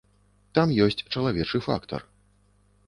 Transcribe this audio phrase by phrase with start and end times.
[0.59, 2.01] Там ёсць чалавечы фактар.